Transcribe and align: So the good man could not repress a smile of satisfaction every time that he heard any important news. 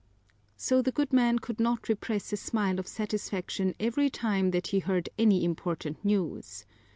So 0.57 0.81
the 0.81 0.91
good 0.91 1.13
man 1.13 1.37
could 1.37 1.59
not 1.59 1.87
repress 1.87 2.33
a 2.33 2.37
smile 2.37 2.79
of 2.79 2.87
satisfaction 2.87 3.75
every 3.79 4.09
time 4.09 4.49
that 4.49 4.65
he 4.73 4.79
heard 4.79 5.09
any 5.19 5.45
important 5.45 6.03
news. 6.03 6.65